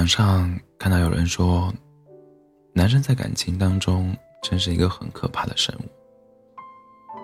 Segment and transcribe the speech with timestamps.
[0.00, 1.70] 网上看到有人说，
[2.72, 5.84] 男生在感情当中真是一个很可怕的生物。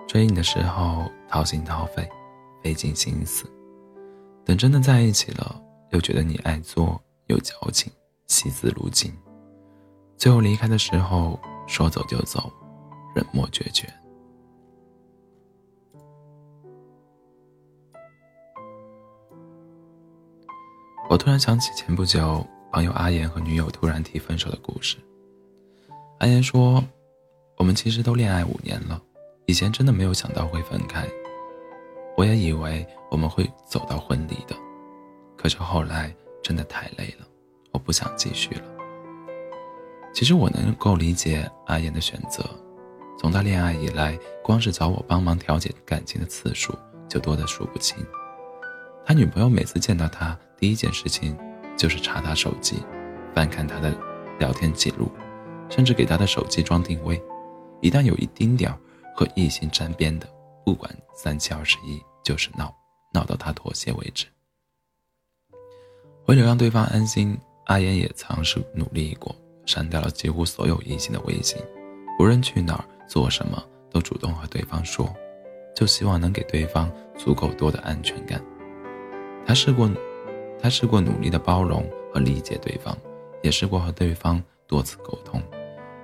[0.07, 2.07] 追你的时候掏心掏肺，
[2.61, 3.49] 费尽心思，
[4.45, 5.59] 等真的在一起了，
[5.89, 7.91] 又觉得你爱作有矫情，
[8.27, 9.11] 惜字如金。
[10.15, 12.53] 最后离开的时候，说走就走，
[13.15, 13.91] 冷漠决绝。
[21.09, 22.45] 我突然想起前不久
[22.77, 24.97] 朋友阿言和女友突然提分手的故事。
[26.19, 26.83] 阿言说
[27.57, 29.01] ：“我们其实都恋爱五年了，
[29.47, 31.03] 以前真的没有想到会分开。
[32.15, 34.55] 我也以为我们会走到婚礼的，
[35.35, 37.25] 可是后来真的太累了，
[37.71, 38.65] 我不想继续了。”
[40.13, 42.47] 其实我能够理解阿言的选择，
[43.19, 46.77] 从他恋爱以来，光是找我帮忙调解感情的次数
[47.09, 47.97] 就多得数不清。
[49.03, 51.35] 他女朋友每次见到他，第一件事情
[51.77, 52.83] 就是查他手机，
[53.33, 53.95] 翻看他的
[54.39, 55.09] 聊天记录，
[55.69, 57.21] 甚至给他的手机装定位。
[57.79, 58.73] 一旦有一丁点
[59.15, 60.27] 和异性沾边的，
[60.65, 62.75] 不管三七二十一，就是闹，
[63.13, 64.25] 闹到他妥协为止。
[66.25, 69.33] 为了让对方安心，阿言也尝试努力过，
[69.65, 71.61] 删掉了几乎所有异性的微信，
[72.19, 75.13] 无论去哪儿做什么，都主动和对方说，
[75.75, 78.43] 就希望能给对方足够多的安全感。
[79.45, 79.89] 他试过，
[80.59, 82.97] 他试过努力的包容和理解对方，
[83.41, 85.41] 也试过和对方多次沟通，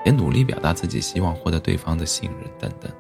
[0.06, 2.92] 也努力表达自己希望获得对方的信任等等。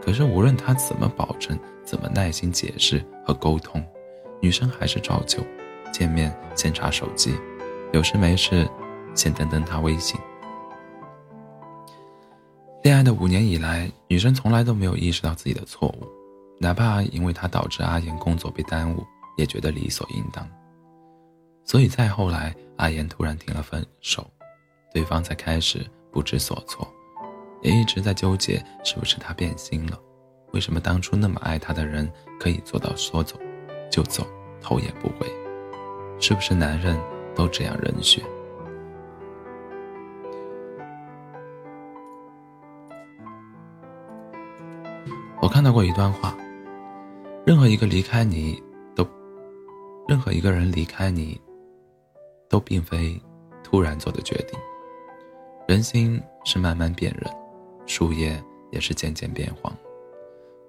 [0.00, 3.84] 可是无论他怎么保证，怎么耐心解释和沟通，
[4.40, 5.40] 女生还是照旧，
[5.92, 7.34] 见面先查手机，
[7.92, 8.68] 有事没事
[9.14, 10.20] 先登登他微信。
[12.82, 16.08] 恋爱的五年以来，女生从来都没有意识到自己的错误，
[16.58, 19.04] 哪怕因为他导致阿言工作被耽误。
[19.38, 20.46] 也觉得理所应当，
[21.64, 24.28] 所以再后来，阿言突然提了分手，
[24.92, 26.86] 对方才开始不知所措，
[27.62, 29.98] 也一直在纠结是不是他变心了，
[30.52, 33.38] 为什么当初那么爱他的人可以做到说走
[33.90, 34.26] 就走，
[34.60, 35.26] 头也不回，
[36.20, 36.98] 是不是男人
[37.34, 38.22] 都这样冷血？
[45.40, 46.36] 我看到过一段话，
[47.46, 48.62] 任何一个离开你。
[48.94, 49.08] 都
[50.06, 51.40] 任何一个人离开你，
[52.52, 53.18] 都并非
[53.64, 54.60] 突然做的决定。
[55.66, 57.34] 人心是慢慢变冷，
[57.86, 58.38] 树叶
[58.70, 59.74] 也是渐渐变黄。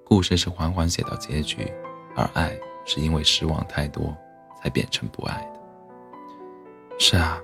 [0.05, 1.69] 故事是缓缓写到结局，
[2.15, 4.15] 而爱是因为失望太多
[4.61, 5.59] 才变成不爱的。
[6.97, 7.41] 是啊，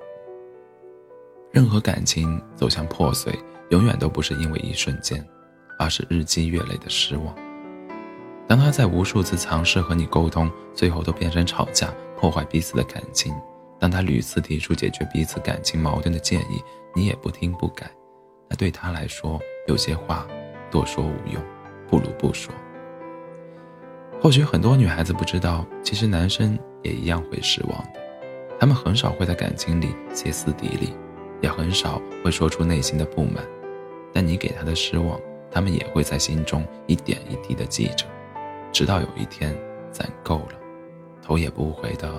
[1.52, 3.38] 任何感情走向破碎，
[3.72, 5.28] 永远都不是因为一瞬间，
[5.78, 7.36] 而是日积月累的失望。
[8.48, 13.34] 当他在无数次尝试和你沟通，最后都变成吵架，破坏彼此的感情；
[13.80, 16.62] 当他屡次提出解决彼此感情矛盾的建议，
[16.94, 17.90] 你也不听不改，
[18.50, 20.28] 那对他来说，有些话
[20.70, 21.42] 多说无用，
[21.88, 22.54] 不如不说。
[24.22, 28.02] 或许很多女孩子不知道，其实男生也一样会失望的，
[28.60, 30.94] 他们很少会在感情里歇斯底里，
[31.42, 33.42] 也很少会说出内心的不满，
[34.14, 35.18] 但你给他的失望，
[35.50, 38.06] 他们也会在心中一点一滴的记着。
[38.74, 39.56] 直到有一天
[39.90, 40.60] 攒够了，
[41.24, 42.12] 头也不回的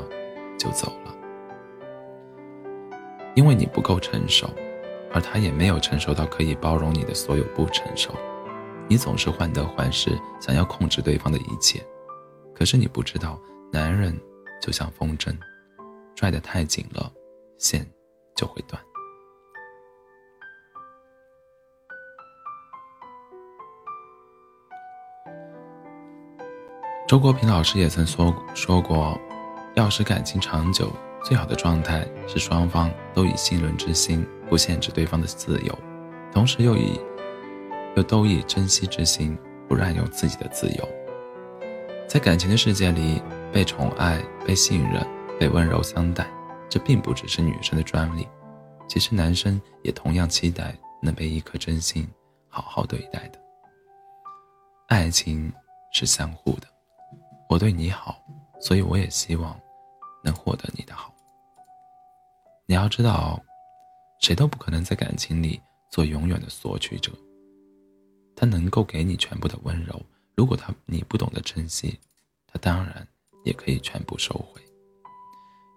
[0.59, 1.15] 就走了。
[3.34, 4.48] 因为你不够成熟，
[5.12, 8.12] 而他也没有成熟到可以包容你的所有不成熟。
[8.88, 11.80] 你总是患得患失，想要控制对方的一切。
[12.54, 13.41] 可是你不知道，
[13.72, 14.18] 男人
[14.60, 15.34] 就像风筝，
[16.14, 17.10] 拽得太紧了，
[17.56, 17.86] 线
[18.34, 18.82] 就会断。
[27.06, 29.18] 周国平老师也曾说说过，
[29.74, 30.92] 要使感情长久，
[31.22, 35.78] 最好的状态是双方都以信任之心，不限制对方的自由，
[36.32, 36.98] 同时又以
[37.97, 40.89] 又都以珍惜之心，不滥用自己的自由。
[42.09, 43.22] 在感情的世界里，
[43.53, 45.06] 被宠爱、被信任、
[45.39, 46.27] 被温柔相待，
[46.68, 48.27] 这并不只是女生的专利，
[48.89, 52.09] 其实男生也同样期待能被一颗真心
[52.48, 53.39] 好好对待的。
[54.89, 55.53] 爱情
[55.92, 56.66] 是相互的。
[57.48, 58.16] 我对你好，
[58.60, 59.56] 所以我也希望
[60.24, 61.12] 能获得你的好。
[62.70, 63.42] 你要知道，
[64.20, 67.10] 谁都不可能在感情里做永远的索取者。
[68.36, 70.00] 他能够给你全部的温柔，
[70.36, 71.98] 如果他你不懂得珍惜，
[72.46, 73.04] 他当然
[73.42, 74.62] 也可以全部收回。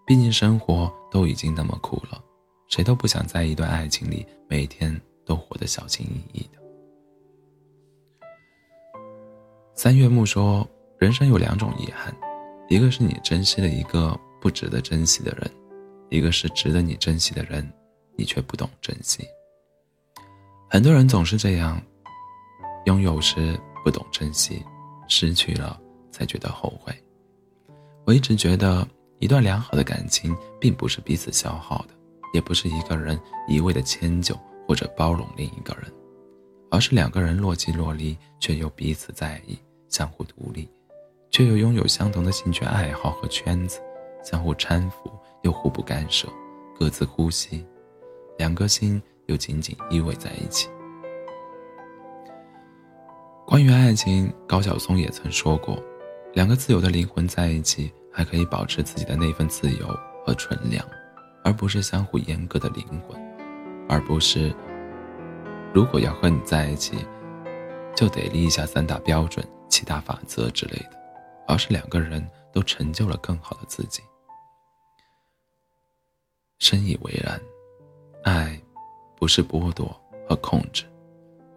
[0.06, 2.24] 毕竟生活都已经那么苦了，
[2.70, 4.96] 谁都不想在一段爱情里每天
[5.26, 6.62] 都活得小心翼翼的。
[9.74, 10.70] 三月木说。
[11.00, 12.16] 人生有两种遗憾，
[12.70, 15.52] 一个是你珍惜了一个不值得珍惜的人，
[16.10, 17.68] 一个是值得你珍惜的人，
[18.16, 19.24] 你却不懂珍惜。
[20.70, 21.82] 很多人总是这样，
[22.86, 24.64] 拥有时不懂珍惜，
[25.08, 25.80] 失去了
[26.12, 26.94] 才觉得后悔。
[28.06, 28.88] 我一直觉得，
[29.20, 31.90] 一段良好的感情并不是彼此消耗的，
[32.34, 35.92] 也不是一个人一味的迁就或者包容另一个人，
[36.70, 39.58] 而是两个人若即若离，却又彼此在意，
[39.90, 40.70] 相互独立，
[41.32, 43.80] 却又拥有相同的兴趣爱好和圈子，
[44.24, 45.10] 相互搀扶
[45.44, 46.28] 又互不干涉，
[46.78, 47.66] 各自呼吸，
[48.38, 50.68] 两颗心又紧紧依偎在一起。
[53.46, 55.78] 关于爱情，高晓松也曾说过。
[56.34, 59.88] 两个自由的灵魂在一起，还可以保持自己的那份自由
[60.26, 60.84] 和纯良，
[61.44, 63.16] 而不是相互阉割的灵魂，
[63.88, 64.52] 而不是
[65.72, 66.98] 如果要和你在一起，
[67.96, 70.98] 就得立下三大标准、七大法则之类的，
[71.48, 74.02] 而是两个人都成就了更好的自己。
[76.64, 77.38] 深以为然，
[78.24, 78.58] 爱
[79.18, 79.94] 不是剥夺
[80.26, 80.86] 和控制，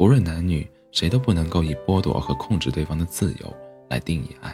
[0.00, 3.56] 无论男女，谁都不能够以剥夺和控制对方的自由
[3.88, 4.52] 来定义爱。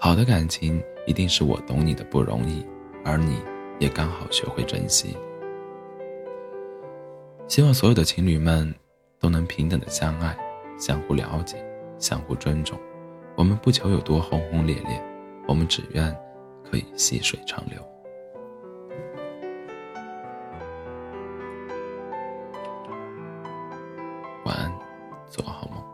[0.00, 2.66] 好的感情一定是我懂你的不容易，
[3.04, 3.40] 而你
[3.78, 5.16] 也刚好学会珍惜。
[7.46, 8.74] 希望所有的情侣们
[9.20, 10.36] 都能平等的相爱，
[10.76, 11.64] 相互了解，
[11.96, 12.76] 相互尊重。
[13.36, 15.00] 我们不求有多轰轰烈烈，
[15.46, 16.12] 我们只愿
[16.68, 17.80] 可以细水长流。
[25.32, 25.91] 做个好梦